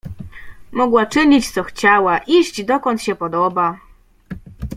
[0.71, 3.79] Mogła czynić, co chciała, iść, dokąd się podoba…